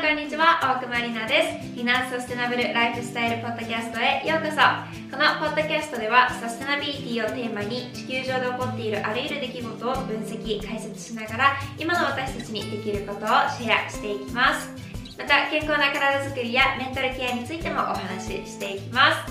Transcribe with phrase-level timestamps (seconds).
[0.00, 1.74] こんにちは、大熊里奈です。
[1.76, 4.56] フィナンスサステナブルライフスタイルポッドキャストへようこそ。
[5.12, 14.72] このポッドキャストでは、サステナビリティをテーマに地球上で起こっているあらゆる出来事を分析、解説しながら、今の私たちにできることをシェアしていきます。
[15.18, 19.30] また、健康な体づくりやメンタルケアについてもお話ししていきます。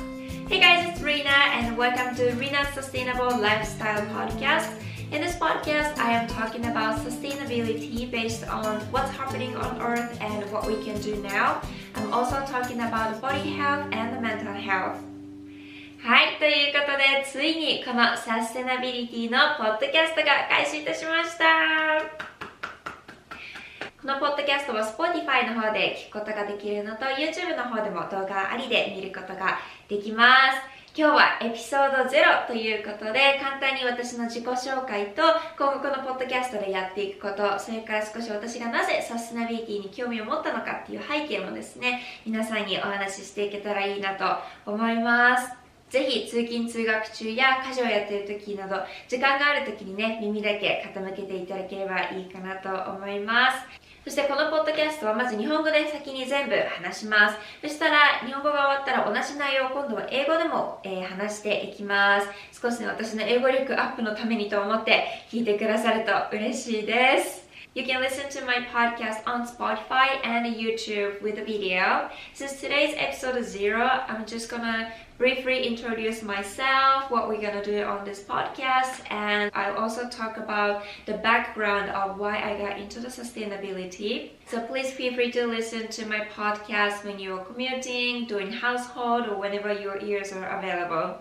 [0.49, 4.88] Hey guys, it's Rina and welcome to Rina's Sustainable Lifestyle Podcast.
[5.11, 10.45] In this podcast, I am talking about sustainability based on what's happening on Earth and
[10.51, 11.61] what we can do now.
[11.95, 15.01] I'm also talking about body health and mental health.
[16.03, 21.45] はい、ということで、ついにこのサステナビリティのポッドキャストが開始いたしました。
[24.01, 29.57] このポッドキャストは Spotify の方で聞くことができるのと YouTube の方でも動画ありで見ることが
[29.87, 30.78] できます。
[30.99, 35.21] 今日はエピソード0ということで簡単に私の自己紹介と
[35.57, 44.25] 今後このポッドキャストでやっていくことそれから少し私がなぜサステナビリティに興味を持ったのかっていう背景もですね皆さんにお話ししていけたらいいなと
[44.69, 45.47] 思います。
[45.89, 48.75] ぜひ通勤通学中や家事をやっている時など
[49.07, 53.88] 時間がある時にね耳だけ傾けていただければいいかなと思います。
[54.09, 57.37] そしてこのポッドキャストはまず日本語で先に全部話します。
[57.61, 62.27] そしたら日本語が終わったら同じ内容を今度は英語でも、えー話していきます。
[62.59, 67.48] 少しね私の英語力アップのためにと思って聞いてくださると嬉しいです。
[67.79, 72.09] You can listen to my podcast on Spotify and YouTube with a video.
[72.33, 77.81] Since today's episode is zero, I'm just gonna briefly introduce myself, what we're gonna do
[77.83, 82.99] on this podcast, and I'll also talk about the background of why I got into
[82.99, 84.31] the sustainability.
[84.45, 89.39] So please feel free to listen to my podcast when you're commuting, doing household, or
[89.39, 91.17] whenever your ears are available.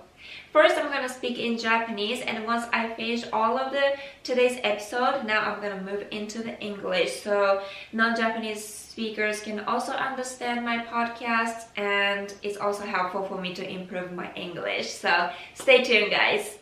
[0.58, 3.92] First, I'm gonna speak in Japanese, and once I finish all of the
[4.24, 7.22] today's episode, now I'm gonna move into the English.
[7.22, 13.70] So non-Japanese speakers can also understand my podcast, and it's also helpful for me to
[13.70, 14.90] improve my English.
[14.90, 16.57] So stay tuned, guys.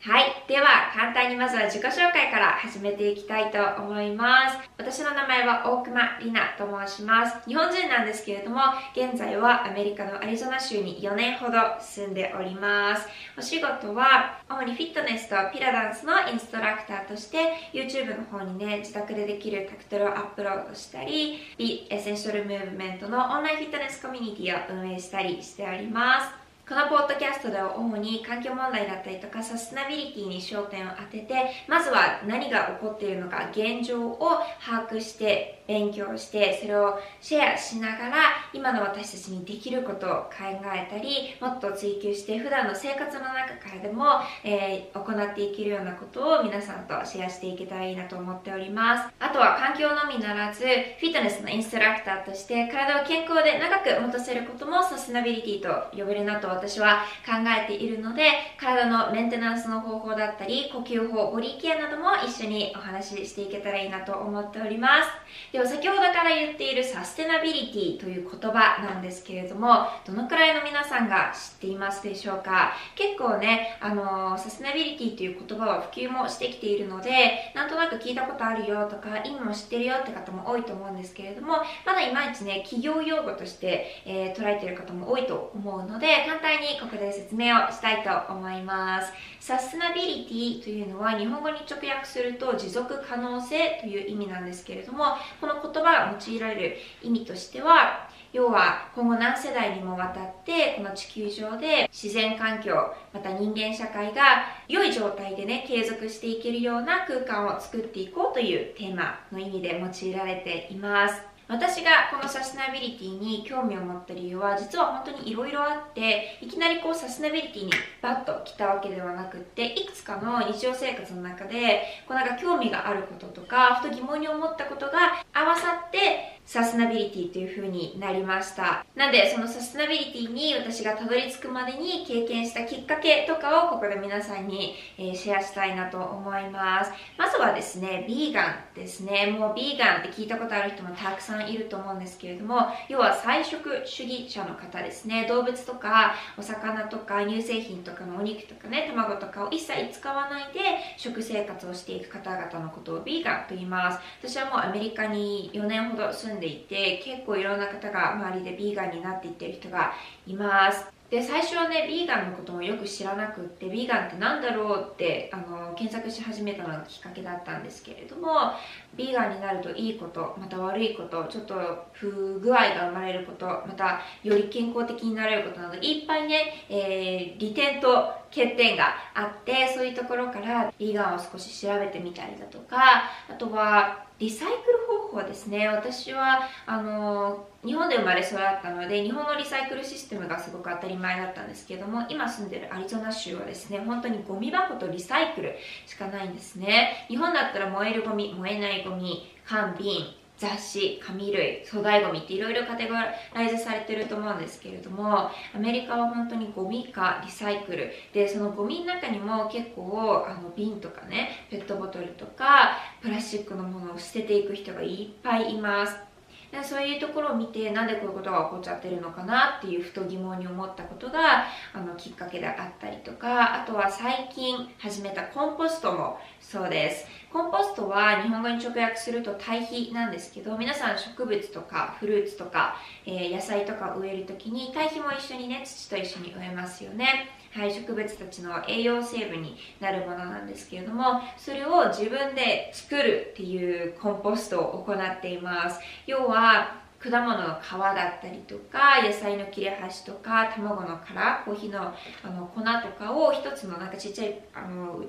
[0.00, 0.44] はい。
[0.46, 4.56] では、簡単にまずは自己紹介から始めていきたいと思います。
[4.78, 7.36] 私の名前は大熊里奈と申します。
[7.48, 8.60] 日本人なんですけれども、
[8.94, 13.08] 現在はアメリカのアリゾナ州に4年ほど住んでおります。
[13.36, 17.38] お仕事は、主にフィットネスとピラダンスのインストラクターとして、
[17.72, 26.47] YouTube の方にね、自宅でできるタクトルをアップロードしたり、Be Essential Movement のオンラインフィットネスコミュニティを運営したりしております。
[26.68, 31.34] このポッドキャストでは主に環境問題だったりとかサステナビリティに焦点を当てて
[31.66, 34.18] まずは何が起こっているのか現状を
[34.62, 38.16] 把握して勉強してそれをシェアしながら
[38.52, 40.30] 今の私たちにできることを考
[40.74, 44.04] えたりもっと追求して普段の生活の中からでも、
[44.42, 49.08] えー行っていけるようなことを皆さんとシェアしていけたらいいなと思っております。
[49.18, 65.57] あとは環境のみならずフィットネスのインストラクターとして体を健康で長く持たせることもサステナビリティと呼べるなと私は考えているので体のメンテナンスの方法だったり呼吸法ボディケアなども一緒にお話ししていけたらいいなと思っております。
[65.58, 72.74] では先ほどから言っているサステナビリティという言葉なんですけれどもどのくらいの皆さんが知っていますでしょうか？
[72.94, 77.10] 結構ねあのサステナビリティという言葉は普及もしてきているので
[77.56, 81.54] なんとなく聞いたことあるよとか意味も知ってるよって方も多いと思うんですけれども
[81.84, 89.12] まだいまいちね企業用語として、えー捉えている方も多いと思うので簡単にここで説明をしたいと思います。
[89.40, 95.04] サステナビリティというのは日本語に直訳すると持続可能性という意味なんですけれども
[95.40, 102.74] この言葉が用いられる意味としては要は今後何世代にもわたってこの地球上で自然環境
[103.12, 111.37] また人間社会が良い状態でね継続していけるような空間を作っていこうというテーマの意味で用いられています。
[111.48, 117.72] 私がこのサステナビリティに興味を持った理由は実は本当にいろいろあっていきなりこうサステナビリティに
[118.02, 128.82] バッと来たわけではなくっていくつかの日常生活の中でこうなんか興味があることとかふと疑問に思ったことが合わさってサステナビリティという風になりました。
[128.94, 136.90] なんでそのサステナビリティに私がたどり着くまでに経験したきっかけとかをここで皆さんに、えシェアしたいなと思います。
[137.18, 139.26] まずはですねビーガンですね。
[139.26, 145.26] もうビーガンって聞いたことある人もたくさんいると思うんですけれども要は菜食主義者の方ですね。
[145.28, 150.60] 動物とかお魚とか乳製品とかのお肉とかね卵とかを一切使わないで
[150.96, 153.98] 食生活をしていく方々のことをビーガンと言います。
[154.22, 159.92] 私はもうアメリカに4年ほど住んでいて結構いろんな方が周りでビーガンになっていってる人が
[160.26, 160.98] います。
[161.10, 168.52] で最初はねビーガンのこともよく知らなくってビーガンって何だろうってあの検索し始めたのがきっかけだったんですけれども
[168.94, 171.54] ビーガンになるといいことまた悪いことちょっと
[171.94, 195.54] 不具合が生まれることまたより健康的になれることなどいっぱいね、えー、利点と欠点があってそういうところからビーガンを少し調べてみたりだとかあとはリサイクル方法ですね私はあの日本で生まれ育ったので日本のリサイクルシステムがすごく当たり前だったんですけども今住んでるアリゾナ州はですね本当にゴミ箱とリサイクル
[195.86, 197.06] しかないんですね。
[197.08, 200.04] 日本だったら燃えるゴミ燃えないゴミ缶瓶
[200.38, 207.92] 雑誌紙類粗大ごみっていろいろカテゴライズされてると思うんですけれどもアメリカは本当にゴミかリサイクル。
[208.12, 216.08] でそのゴミの中にも結構あの瓶とかねペットボトルとかプラスチックのものを捨てていく人がいっぱいいます。
[216.50, 221.44] でそういうところを見てなんでこういうことが起こっちゃってるのかなっていうふと疑問に思ったことが
[221.74, 227.06] あのきっかけであったりとかあとは最近始めたコンポストもそうです。
[227.30, 237.28] コンポストは日本語に直訳すると堆肥なんですけど皆さん植物とかフルーツとか、えー、野菜とか植える時に堆肥も一緒にね土と一緒に植えますよね。
[237.52, 245.80] はい、植物たちの栄養成分になるものなんですけれどもそれを自分で作るっていうコンポストを行っています。
[246.06, 252.66] 要は果物の皮だったりとか野菜の切れ端とか卵の殻コーヒーのあの粉と
[252.98, 255.04] かを一つのなんかちっちゃいあの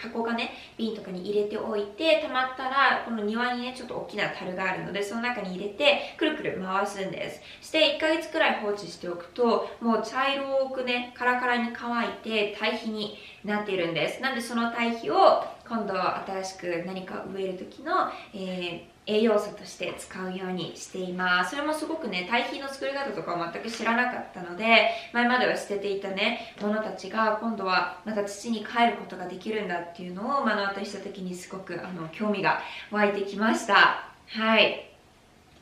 [0.00, 7.40] 箱がね瓶とかに入れておいて溜まったらこの庭にねちょっと大きな樽があるのでその中に入れてくるくる回すんです。
[7.66, 14.22] して1ヶ月くらい放置しておくともう茶色くねカラカラに乾いて堆肥になっているんです。
[14.22, 17.92] なんでその堆肥を今度新しく何か植える時の、
[18.34, 21.52] えー栄養素として使うようにしています。
[21.52, 32.60] それもすごくね堆肥の作り方とかを全く知らなかったので前までは捨てていたねものたちが今度はまた土に帰ることができるんだっていうのを目の当たりした時にすごくあの興味が
[32.90, 34.10] 湧いてきました。
[34.26, 34.84] はい。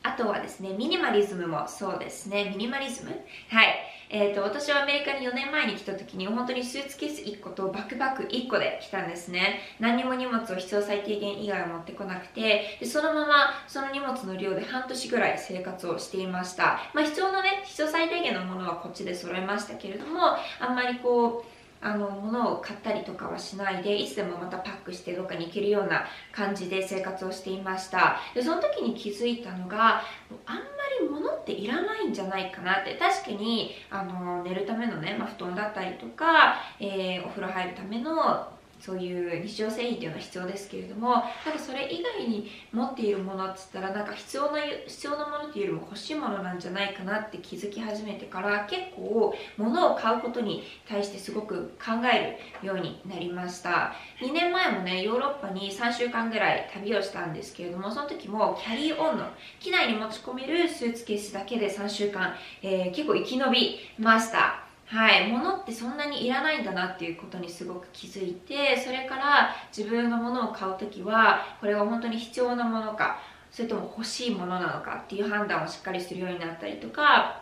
[0.03, 2.49] あとはですねミニマリズムもそうですね。
[2.49, 3.11] ミニマリズム？
[3.49, 3.86] はい。
[4.09, 9.59] えーと、私はアメリカに4年前に来た時に本当にスーツケース1個とバックバック1個で来たんですね。
[9.79, 13.35] 何にも荷物を必要最低限以外は持ってこなくてでそのまま
[13.67, 16.79] その荷物の量で半年ぐらい生活をしていました。
[16.93, 28.19] まあ必要なね必要最低限のものはこっちで揃えましたけれどもあんまりこうあの物を買ったりとかはしないでいつでもまたパックしてどっかに行けるような感じで生活をしていました。
[28.33, 30.01] でその時に気づいたのが
[30.45, 30.61] あんま
[31.01, 32.95] り物っていらないんじゃないかなって。
[32.95, 53.93] 確かにあの寝るためのね、まあ、布団だったりとか、えー、お風呂入るためのそういう日常製品っていうのは必要ですけれどもなんかそれ以外に持っているものっつったらなんか必要な必要なものっていうよりも欲しいものなんじゃないかなって気づき始めてから結構物を買うことに対してすごく考えるようになりました。
[54.21, 59.25] 2年前もねヨーロッパに3週間ぐらい旅をしたんですけれどもその時もキャリーオンの
[59.59, 64.66] 機内に持ち込めるスーツケースだけで3週間、えー、結構生き延びました。
[64.89, 73.19] はい物ってそんなにいらないんだなっていうことにすごく気づいてそれから自分が物を買う時はこれは本当に必要なものか
[73.51, 77.41] それとも欲しいものなのかっていう判断をしっかりするようになったりとか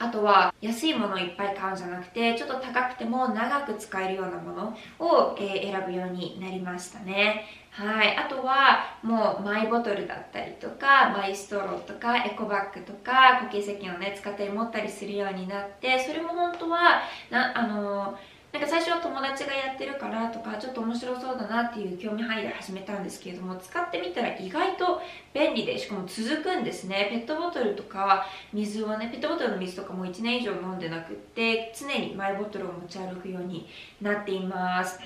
[0.00, 7.44] あとは安いものをいっぱい買うんじゃなくてちょっと高くても長く使えるようなものを、え、選ぶようになりましたね。
[7.70, 8.16] はい。
[8.16, 25.00] あとはもうマイボトルだったりとかマイストローとかエコバッグとか固形石鹸をね使ったり持ったりするようになってそれも本当はなあのーなんか最初は友達がやってるからとかちょっと面白そうだなっていう興味範囲で始めたんですけれども使ってみたら意外と
[25.32, 27.08] 便利でしかも続くんですね。
[27.10, 33.68] ペットボトルとか水をねペットボトルの水とかも1年以上飲んでなくって常にマイボトルを持ち歩くように
[34.02, 34.98] なっています。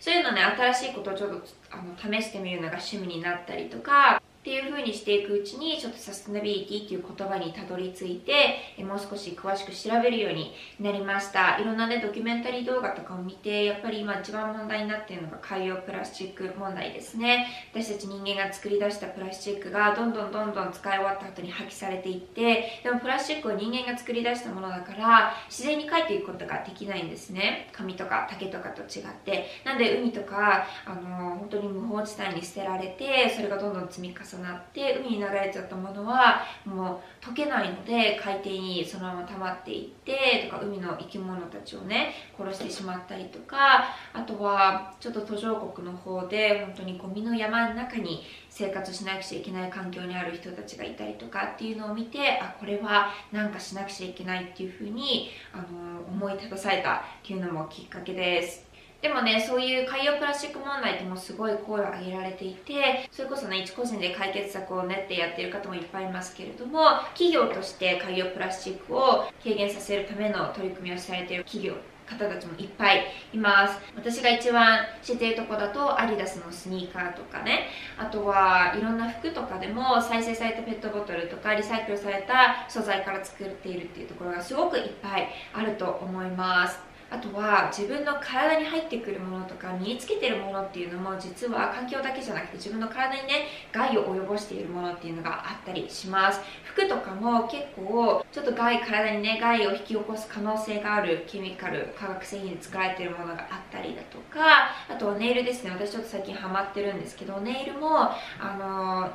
[0.00, 11.60] そういうのね新しいことをちょっとあの試してみるのが趣味になったりとかっていう風にしていくうちにちょっとサステナビリティっていう言葉にたどり着いてもう少し詳しく調べるようになりました。
[11.60, 17.46] いろんなねドキュメンタリー動画とかを見てやっぱり今一番問題になっているのが海洋プラスチック問題ですね。
[17.72, 27.68] 私たち人間が作り出したプラスチックがどんどんどんどん使い終わった後に破棄されていってでもプラスチックを人間が作り出したものだから自然に帰っていくことができないんですね。
[27.70, 29.46] 紙とか竹とかと違って。
[29.64, 58.71] なんで海とかあの本当に無法地帯に捨てられてそれがどんどん積み重重なって海に流れちゃったものはもう溶けないので海底にそのまま溜まっていってとか海の生き物たちをね殺してしまったりとかあとはちょっと途上国の方で本当にゴミの山の中に生活しなくちゃいけない環境にある人たちがいたりとかっていうのを見てあこれはなんかしなくちゃいけないっていうふうにあの思い立たされたっていうのもきっかけです。
[59.02, 71.74] でもね、そういう海洋プラスチック問題ってもすごい声を上げられていて、それこそね、一個人で解決策を練ってやってる方もいっぱいいますけれども、企業として海洋プラスチックを軽減させるための取り組みをされている企業
[72.06, 73.78] 方たちもいっぱいいます。
[73.96, 77.68] 私が一番知っているとこだとアディダスのスニーカーとかね。
[77.98, 86.91] あとはいろんな服とかでも再生されたペットボトルとかリサイクルされた素材から作っているっていうところがすごくいっぱいあると思います。
[87.12, 96.40] あとは自分の体に入ってくるものとか身につけてるものっていうのも実は環境だけじゃなくて自分の体にね害を及ぼしているものっていうのがあったりします。
[96.64, 105.70] 服とかも結構ちょっと害体にね害を引き起こす可能性があるケミカル化学製品で作られてるものがあったりだとかあとネイルですね。
[105.70, 108.14] 私ちょっと最近ハマってるんですけどネイルもあ
[108.58, 109.10] のー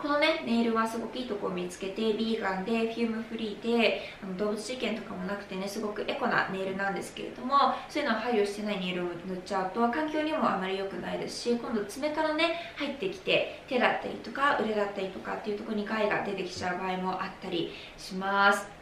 [0.00, 7.56] このねネイルはすごくいいとこを見つけてビーガンでフィームフリーであの動物事件とかもなくてねすごくエコなネイルなんですけれども
[7.88, 18.77] そういうのを配慮してないネイルを塗っちゃうと環境にもあまり良くないですし今度爪からね入ってきて手だったりとか腕だったりとかっていうとこに害が出てきちゃう場合もあったりします。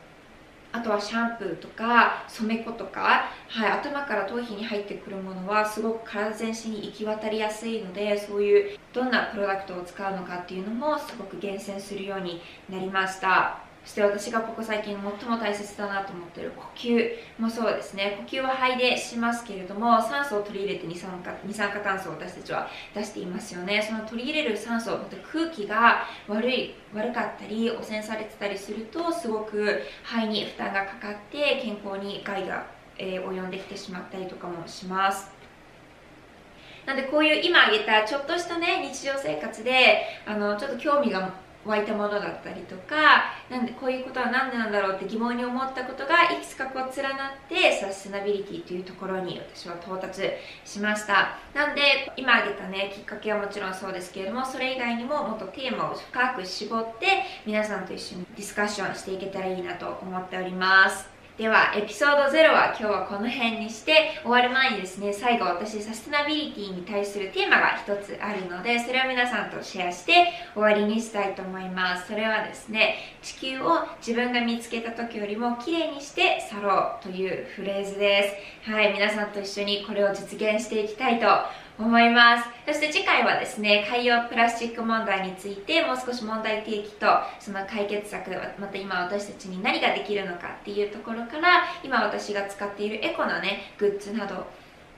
[0.76, 13.65] あとはシャンプーとか染め粉とか、はい、頭から頭皮に入ってくるものはすごく体全身に行き渡りやすいのでそういうどんなプロダクトを使うのかっていうのもすごく厳選するようになりました。
[13.86, 18.18] そして私がここ最近最も大切だなと思っている呼吸もそうですね。
[18.28, 23.80] 呼吸は肺でしますけれども酸素を取り入れて二酸化二酸化炭素を私たちは出していますよね。
[23.80, 32.66] その取り入れる酸素また空気が悪い悪かったり汚染されてたりするとすごく肺に負担がかかって健康に害が、
[32.98, 35.30] えー、及んできてしまったりとかもします。
[36.84, 50.22] なんでこういう今挙げたちょっとしたね日常生活であのちょっと興味が湧いたものだったりとかなんでこういうことは何でなんだろうって疑問に思ったことがいくつかこう連なってサステナビリティというところに私は到達
[50.64, 51.38] しました。
[51.54, 57.06] なんで今挙げたねきっかけはもちろんそうですけれどもそれ以外にももっとテーマを深く絞って
[57.44, 61.15] 皆さんと一緒にディスカッションしていけたらいいなと思っております。
[61.36, 72.06] ではエピソード0は今日はこの辺にして終わる前にですね最後私サステナビリティに対するテーマが一つあるのでそれを皆さんとシェアして終わりにしたいと思います。
[72.06, 78.70] それはですね地球を自分が見つけた時よりも綺麗にして去ろうというフレーズです。
[78.70, 81.26] はい皆さんと一緒にこれを実現していきたいと
[81.78, 82.48] 思います。
[82.66, 87.06] そして次回はですね海洋プラスチック問題についてもう少し問題提起と
[87.38, 94.46] その解決策また今私たちに何ができるのかっていうところから今私が使っているエコなねグッズなど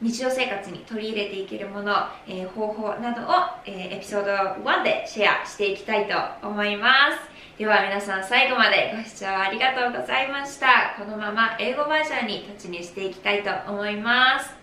[0.00, 1.92] 日常生活に取り入れていけるもの、
[2.28, 3.34] えー、方法などを、
[3.66, 4.30] えー、エピソード
[4.62, 6.14] 1でシェアしていきたいと
[6.46, 7.38] 思います。
[7.58, 10.94] では皆さん最後までご視聴ありがとうございました。
[10.96, 14.57] このまま英語バージョンに立ちにしていきたいと思います。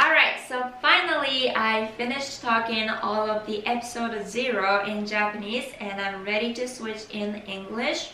[0.00, 6.24] Alright, so finally I finished talking all of the episode 0 in Japanese and I'm
[6.24, 8.12] ready to switch in English.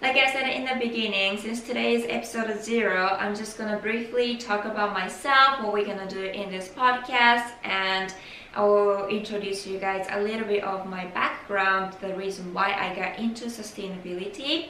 [0.00, 4.38] Like I said in the beginning, since today is episode 0, I'm just gonna briefly
[4.38, 8.14] talk about myself, what we're gonna do in this podcast, and
[8.54, 12.94] I will introduce you guys a little bit of my background, the reason why I
[12.94, 14.68] got into sustainability.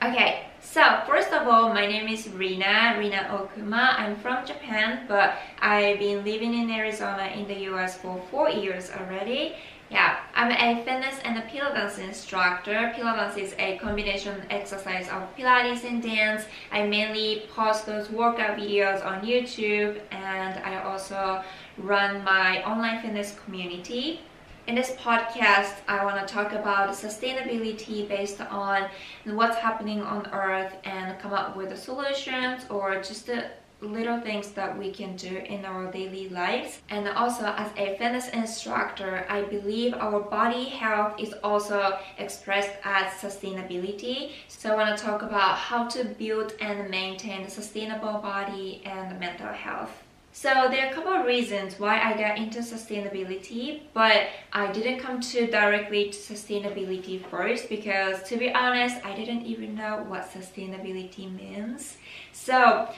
[0.00, 3.98] Okay, so first of all, my name is Rina, Rina Okuma.
[3.98, 8.92] I'm from Japan, but I've been living in Arizona in the US for four years
[8.92, 9.56] already.
[9.90, 12.94] Yeah, I'm a fitness and a Pilates instructor.
[12.96, 16.44] Pilates is a combination exercise of Pilates and dance.
[16.70, 21.42] I mainly post those workout videos on YouTube and I also
[21.76, 24.20] run my online fitness community.
[24.68, 28.90] In this podcast, I want to talk about sustainability based on
[29.24, 33.46] what's happening on Earth and come up with the solutions or just the
[33.80, 36.82] little things that we can do in our daily lives.
[36.90, 43.10] And also, as a fitness instructor, I believe our body health is also expressed as
[43.12, 44.32] sustainability.
[44.48, 49.18] So, I want to talk about how to build and maintain a sustainable body and
[49.18, 50.02] mental health.
[50.40, 55.00] So there are a couple of reasons why I got into sustainability, but I didn't
[55.00, 60.32] come to directly to sustainability first because to be honest, I didn't even know what
[60.32, 61.96] sustainability means.
[62.32, 62.88] So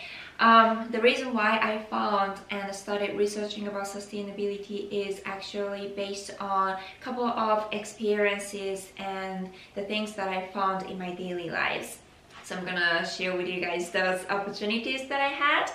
[0.50, 6.68] Um, the reason why I found and started researching about sustainability is actually based on
[6.70, 11.98] a couple of experiences and the things that I found in my daily lives.
[12.42, 15.66] So I'm gonna share with you guys those opportunities that I had.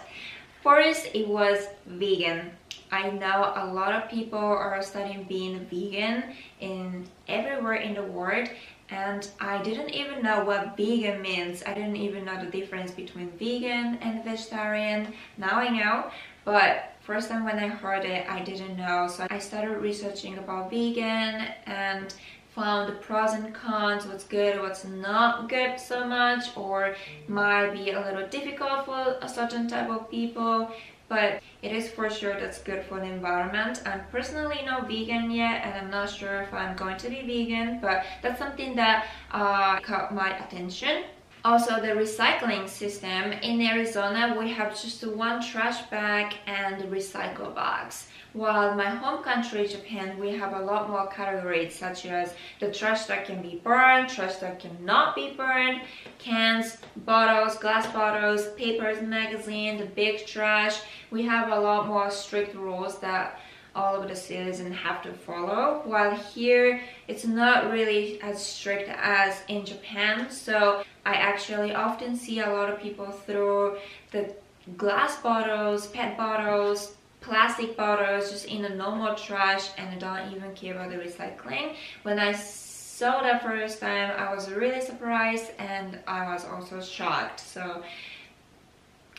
[0.66, 2.50] First, it was vegan.
[2.92, 8.50] I know a lot of people are studying being vegan in everywhere in the world
[8.90, 11.62] and I didn't even know what vegan means.
[11.68, 15.14] I didn't even know the difference between vegan and vegetarian.
[15.38, 16.10] Now I know,
[16.46, 19.08] but first time when I heard it, I didn't know.
[19.08, 22.12] So I started researching about vegan and
[22.56, 26.96] found the pros and cons, what's good, what's not good so much, or
[27.28, 30.72] might be a little difficult for a certain type of people
[31.08, 33.82] but it is for sure that's good for the environment.
[33.86, 37.80] I'm personally not vegan yet and I'm not sure if I'm going to be vegan,
[37.80, 41.04] but that's something that uh, caught my attention.
[41.46, 43.32] Also, the recycling system.
[43.32, 48.08] In Arizona, we have just one trash bag and recycle bags.
[48.34, 53.06] While my home country, Japan, we have a lot more categories such as the trash
[53.06, 55.82] that can be burned, trash that cannot be burned,
[56.18, 60.82] cans, bottles, glass bottles, papers, magazine, the big trash.
[61.12, 63.40] We have a lot more strict rules that
[63.76, 65.82] all of the citizens have to follow.
[65.86, 72.40] While here it's not really as strict as in Japan so I actually often see
[72.40, 73.78] a lot of people throw
[74.12, 74.34] the
[74.78, 80.74] glass bottles, pet bottles, plastic bottles just in the normal trash and don't even care
[80.76, 81.76] about the recycling.
[82.04, 87.40] When I saw that first time I was really surprised and I was also shocked.
[87.42, 87.84] So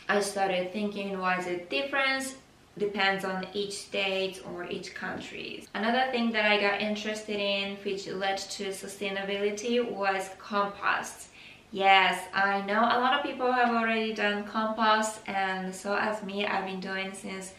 [0.09, 2.35] I started thinking why is it different
[2.77, 5.65] depends on each state or each country.
[5.73, 11.29] Another thing that I got interested in which led to sustainability was compost.
[11.71, 16.45] Yes, I know a lot of people have already done compost and so as me
[16.45, 17.53] I've been doing since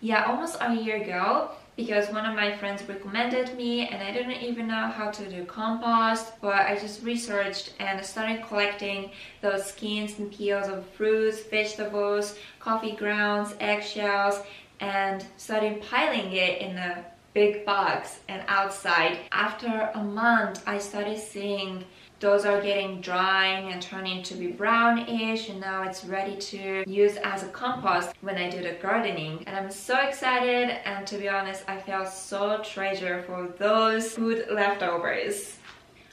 [0.00, 4.42] yeah almost a year ago because one of my friends recommended me and I didn't
[4.42, 10.18] even know how to do compost but I just researched and started collecting those skins
[10.18, 14.40] and peels of fruits, vegetables, coffee grounds, eggshells
[14.80, 19.18] and started piling it in a big box and outside.
[19.32, 21.84] After a month I started seeing
[22.20, 27.16] those are getting drying and turning to be brownish and now it's ready to use
[27.18, 31.28] as a compost when I do the gardening and I'm so excited and to be
[31.28, 35.58] honest I feel so treasure for those food leftovers.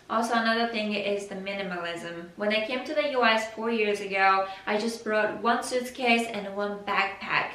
[0.10, 2.25] Also another thing is the minimalism.
[2.36, 6.53] When I came to the US four years ago, I just brought one suitcase and
[6.53, 7.50] one backpack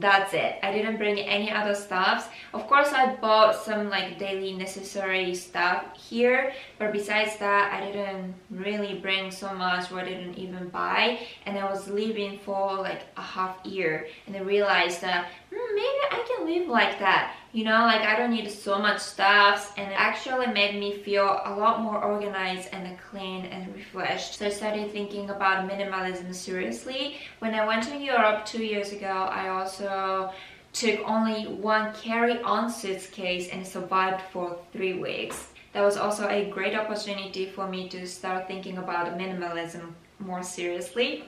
[0.00, 0.56] that's it.
[0.62, 2.26] I didn't bring any other stuffs.
[2.52, 8.34] Of course i bought some like daily necessary stuff here but besides that i didn't
[8.50, 13.02] really bring so much or i didn't even buy and i was living for like
[13.16, 17.62] a half year and i realized that hmm, maybe i can live like that you
[17.62, 21.54] know like I don't need so much stuff and it actually made me feel a
[21.54, 24.38] lot more organized and clean and refreshed.
[24.38, 27.16] So I started thinking about minimalism seriously.
[27.38, 30.32] When I went to Europe two years ago I also
[30.72, 35.46] took only one carry-on suitcase and survived for three weeks.
[35.74, 41.24] That was also a great opportunity for me to start thinking about minimalism more seriously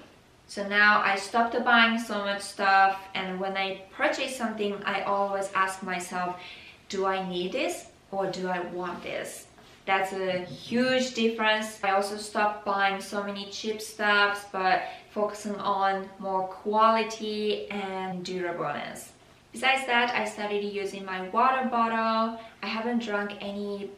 [0.48, 5.50] so now I stopped buying so much stuff and when I purchase something, I always
[5.54, 6.36] ask myself,
[6.88, 9.46] do I need this or do I want this?
[9.86, 11.78] That's a huge difference.
[11.82, 19.08] I also stopped buying so many cheap stuffs but focusing on more quality and durableness.
[19.52, 22.38] Besides that, I started using my water bottle.
[22.62, 23.90] I haven't drunk any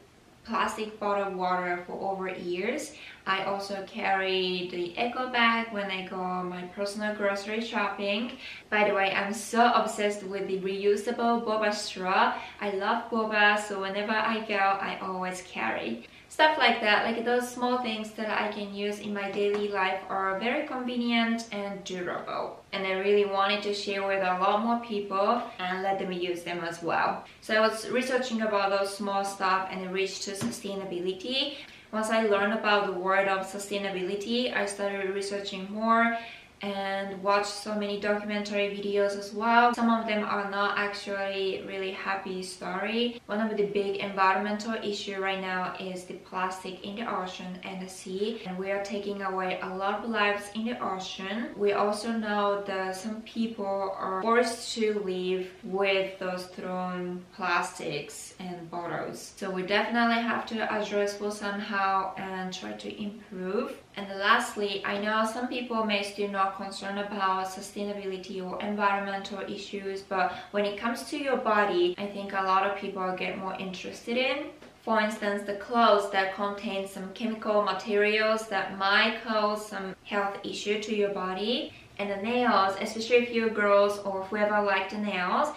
[0.45, 2.93] plastic bottled water for over years.
[3.29, 8.33] I also carry the eco bag when I go on my personal grocery shopping.
[8.71, 12.33] By the way, I'm so obsessed with the reusable boba straw.
[12.63, 16.07] I love boba, so whenever I go, I always carry.
[16.31, 20.01] Stuff like that, like those small things that I can use in my daily life
[20.09, 22.63] are very convenient and durable.
[22.73, 26.45] And I really wanted to share with a lot more people and let them use
[26.45, 27.25] them as well.
[27.43, 31.57] So I was researching about those small stuff and it reached to sustainability.
[31.91, 36.19] Once I learned about the word of sustainability, I started researching more
[36.63, 39.75] and watch so many documentary videos as well.
[39.75, 43.21] Some of them are not actually really happy story.
[43.27, 47.81] One of the big environmental issue right now is the plastic in the ocean and
[47.81, 51.51] the sea and we are taking away a lot of lives in the ocean.
[51.57, 58.71] We also know that some people are forced to live with those thrown plastics and
[58.71, 59.33] bottles.
[59.37, 64.99] So we definitely have to address for somehow and try to improve And lastly, I
[64.99, 70.79] know some people may still not concerned about sustainability or environmental issues, but when it
[70.79, 74.51] comes to your body, I think a lot of people get more interested in.
[74.83, 80.81] For instance, the clothes that contain some chemical materials that might cause some health issue
[80.81, 81.73] to your body.
[81.99, 85.49] And the nails, especially if you're girls or whoever like the nails,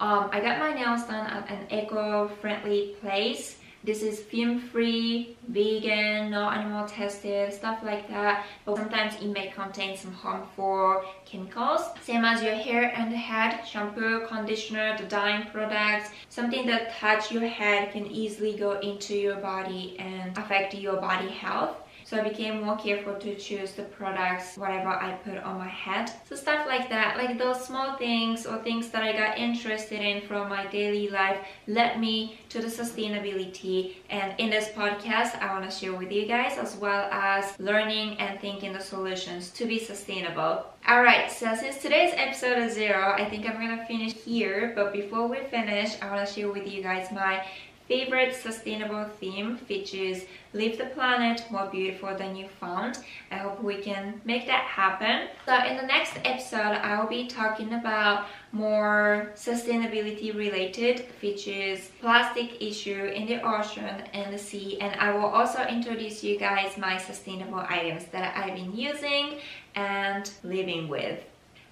[0.00, 3.56] um, I got my nails done at an eco-friendly place
[3.86, 8.44] this is film free, vegan, no animal tested, stuff like that.
[8.64, 11.82] But sometimes it may contain some harmful chemicals.
[12.02, 17.46] Same as your hair and head, shampoo, conditioner, the dyeing products, something that touch your
[17.46, 21.76] head can easily go into your body and affect your body health.
[22.06, 26.08] So I became more careful to choose the products, whatever I put on my head.
[26.28, 30.20] So stuff like that, like those small things or things that I got interested in
[30.28, 33.96] from my daily life led me to the sustainability.
[34.08, 38.20] And in this podcast, I want to share with you guys as well as learning
[38.20, 40.64] and thinking the solutions to be sustainable.
[40.88, 44.72] Alright, so since today's episode is zero, I think I'm gonna finish here.
[44.76, 47.44] But before we finish, I want to share with you guys my
[47.88, 52.98] favorite sustainable theme is leave the planet more beautiful than you found
[53.30, 57.26] i hope we can make that happen so in the next episode i will be
[57.26, 64.98] talking about more sustainability related is plastic issue in the ocean and the sea and
[65.00, 69.38] i will also introduce you guys my sustainable items that i've been using
[69.74, 71.20] and living with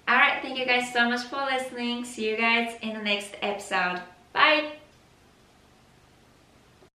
[0.07, 2.05] Alright, thank you guys so much for listening.
[2.05, 4.03] See you guys in the next episode.
[4.33, 4.84] Bye!